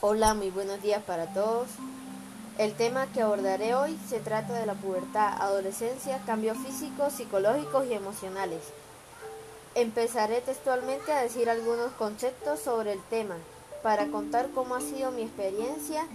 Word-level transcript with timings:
Hola, 0.00 0.34
muy 0.34 0.50
buenos 0.50 0.82
días 0.82 1.02
para 1.02 1.32
todos. 1.32 1.68
El 2.58 2.74
tema 2.74 3.06
que 3.12 3.22
abordaré 3.22 3.74
hoy 3.74 3.98
se 4.08 4.20
trata 4.20 4.52
de 4.52 4.66
la 4.66 4.74
pubertad, 4.74 5.40
adolescencia, 5.40 6.20
cambios 6.26 6.58
físicos, 6.58 7.14
psicológicos 7.14 7.86
y 7.86 7.94
emocionales. 7.94 8.60
Empezaré 9.74 10.40
textualmente 10.42 11.12
a 11.12 11.22
decir 11.22 11.50
algunos 11.50 11.92
conceptos 11.92 12.60
sobre 12.60 12.92
el 12.92 13.02
tema 13.10 13.36
para 13.82 14.06
contar 14.08 14.50
cómo 14.54 14.74
ha 14.74 14.80
sido 14.80 15.10
mi 15.10 15.22
experiencia 15.22 16.06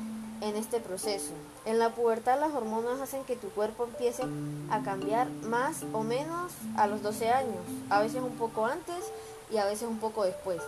en 0.42 0.56
este 0.56 0.80
proceso. 0.80 1.32
En 1.66 1.78
la 1.78 1.90
pubertad 1.90 2.40
las 2.40 2.54
hormonas 2.54 3.00
hacen 3.00 3.24
que 3.24 3.36
tu 3.36 3.50
cuerpo 3.50 3.86
empiece 3.86 4.24
a 4.70 4.82
cambiar 4.82 5.30
más 5.30 5.84
o 5.94 6.04
menos 6.04 6.52
a 6.76 6.88
los 6.88 7.02
12 7.02 7.30
años, 7.30 7.64
a 7.90 8.02
veces 8.02 8.22
un 8.22 8.36
poco 8.38 8.66
antes 8.66 9.12
y 9.52 9.58
a 9.58 9.66
veces 9.66 9.88
un 9.88 10.00
poco 10.00 10.24
después. 10.24 10.62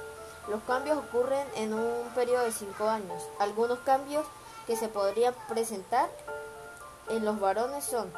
Los 0.50 0.62
cambios 0.64 0.98
ocurren 0.98 1.48
en 1.56 1.74
un 1.74 2.10
periodo 2.16 2.44
de 2.44 2.52
5 2.52 2.88
años. 2.88 3.24
Algunos 3.40 3.80
cambios 3.80 4.26
que 4.68 4.76
se 4.76 4.88
podrían 4.88 5.34
presentar 5.50 6.10
en 7.10 7.26
los 7.26 7.40
varones 7.40 7.84
son 7.84 8.10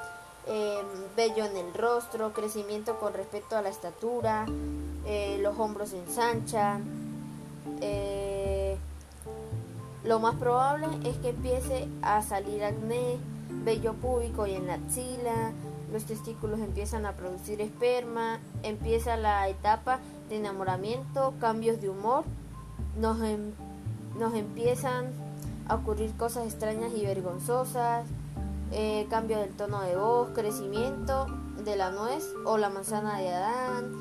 eh, 0.47 0.81
vello 1.16 1.45
en 1.45 1.57
el 1.57 1.73
rostro, 1.73 2.33
crecimiento 2.33 2.99
con 2.99 3.13
respecto 3.13 3.57
a 3.57 3.61
la 3.61 3.69
estatura, 3.69 4.45
eh, 5.05 5.39
los 5.41 5.57
hombros 5.57 5.89
se 5.89 5.99
ensanchan. 5.99 6.83
Eh, 7.81 8.77
lo 10.03 10.19
más 10.19 10.35
probable 10.35 10.88
es 11.03 11.17
que 11.17 11.30
empiece 11.30 11.88
a 12.03 12.21
salir 12.21 12.63
acné, 12.63 13.17
vello 13.63 13.94
púbico 13.94 14.45
y 14.45 14.53
en 14.53 14.67
la 14.67 14.75
axila, 14.75 15.52
los 15.95 16.04
testículos 16.04 16.59
empiezan 16.59 17.05
a 17.05 17.13
producir 17.13 17.62
esperma, 17.62 18.41
empieza 18.63 19.16
la 19.16 19.48
etapa 19.48 19.99
de 20.27 20.36
enamoramiento, 20.36 21.34
cambios 21.40 21.80
de 21.80 21.88
humor, 21.90 22.26
nos, 22.99 23.22
em, 23.22 23.53
nos 24.19 24.34
empiezan 24.34 25.06
a 25.69 25.75
ocurrir 25.75 26.11
cosas 26.17 26.47
extrañas 26.47 26.92
y 26.94 27.06
vergonzosas, 27.06 28.06
eh, 28.73 29.08
cambio 29.09 29.39
del 29.39 29.52
tono 29.52 29.80
de 29.84 29.95
voz, 29.95 30.31
crecimiento 30.36 31.28
de 31.64 31.78
la 31.78 31.92
nuez 31.92 32.28
o 32.45 32.58
la 32.58 32.69
manzana 32.69 33.17
de 33.19 33.34
Adán. 33.34 33.94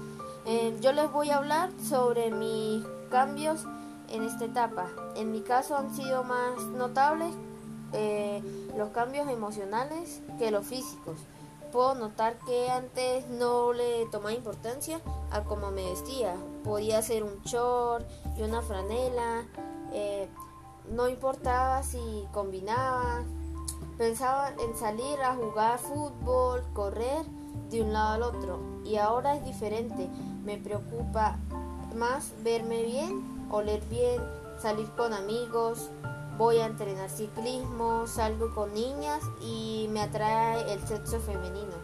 Eh, 0.46 0.76
yo 0.80 0.92
les 0.92 1.12
voy 1.12 1.30
a 1.30 1.36
hablar 1.36 1.70
sobre 1.80 2.32
mis 2.32 2.84
cambios 3.08 3.66
en 4.08 4.24
esta 4.24 4.46
etapa. 4.46 4.88
En 5.14 5.30
mi 5.30 5.42
caso 5.42 5.76
han 5.76 5.94
sido 5.94 6.24
más 6.24 6.60
notables 6.76 7.32
eh, 7.92 8.42
los 8.76 8.88
cambios 8.88 9.28
emocionales 9.28 10.20
que 10.40 10.50
los 10.50 10.66
físicos 10.66 11.18
puedo 11.74 11.96
notar 11.96 12.38
que 12.46 12.70
antes 12.70 13.26
no 13.26 13.72
le 13.72 14.06
tomaba 14.06 14.32
importancia 14.32 15.00
a 15.32 15.42
cómo 15.42 15.72
me 15.72 15.90
vestía. 15.90 16.36
Podía 16.62 17.02
ser 17.02 17.24
un 17.24 17.42
short 17.42 18.06
y 18.38 18.42
una 18.42 18.62
franela. 18.62 19.44
Eh, 19.92 20.28
no 20.92 21.08
importaba 21.08 21.82
si 21.82 21.98
combinaba. 22.32 23.24
Pensaba 23.98 24.50
en 24.50 24.76
salir 24.76 25.20
a 25.20 25.34
jugar 25.34 25.80
fútbol, 25.80 26.62
correr 26.74 27.26
de 27.70 27.82
un 27.82 27.92
lado 27.92 28.12
al 28.14 28.22
otro. 28.22 28.60
Y 28.84 28.96
ahora 28.98 29.34
es 29.34 29.44
diferente. 29.44 30.08
Me 30.44 30.58
preocupa 30.58 31.38
más 31.96 32.34
verme 32.44 32.84
bien, 32.84 33.48
oler 33.50 33.82
bien, 33.90 34.22
salir 34.62 34.88
con 34.90 35.12
amigos, 35.12 35.90
voy 36.36 36.58
a 36.58 36.66
entrenar 36.66 37.10
ciclismo, 37.10 38.06
salgo 38.06 38.54
con 38.54 38.74
niñas 38.74 39.22
y 39.40 39.88
me 39.90 40.02
atrae 40.02 40.72
el 40.72 40.86
sexo 40.86 41.20
femenino. 41.20 41.74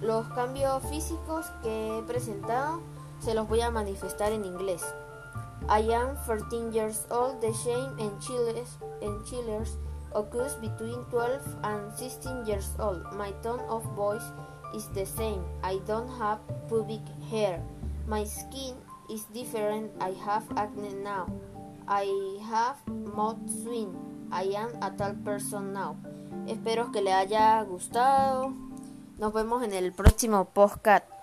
Los 0.00 0.26
cambios 0.28 0.82
físicos 0.84 1.46
que 1.62 1.98
he 1.98 2.02
presentado 2.02 2.80
se 3.20 3.34
los 3.34 3.48
voy 3.48 3.60
a 3.60 3.70
manifestar 3.70 4.32
en 4.32 4.44
inglés. 4.44 4.82
I 5.68 5.92
am 5.92 6.16
13 6.26 6.72
years 6.72 7.06
old. 7.10 7.40
The 7.40 7.52
shame 7.54 7.96
and 7.98 8.20
chillers, 8.20 8.76
and 9.00 9.24
chillers 9.24 9.78
occurs 10.14 10.54
between 10.56 11.04
12 11.10 11.40
and 11.62 11.92
16 11.96 12.46
years 12.46 12.68
old. 12.78 13.02
My 13.16 13.32
tone 13.42 13.60
of 13.68 13.82
voice 13.96 14.24
is 14.74 14.88
the 14.88 15.06
same. 15.06 15.42
I 15.62 15.80
don't 15.86 16.08
have 16.18 16.40
pubic 16.68 17.00
hair. 17.30 17.62
My 18.06 18.24
skin 18.24 18.76
is 19.10 19.24
different. 19.32 19.90
I 20.00 20.10
have 20.26 20.44
acne 20.56 20.92
now. 21.02 21.32
I 21.86 22.06
have 22.50 22.78
mod 22.88 23.36
swing. 23.48 23.94
I 24.32 24.54
am 24.56 24.70
a 24.80 24.90
tal 24.90 25.14
person 25.22 25.72
now. 25.72 25.96
Espero 26.46 26.90
que 26.90 27.02
le 27.02 27.12
haya 27.12 27.62
gustado. 27.62 28.52
Nos 29.18 29.32
vemos 29.32 29.62
en 29.62 29.72
el 29.72 29.92
próximo 29.92 30.46
podcast. 30.46 31.13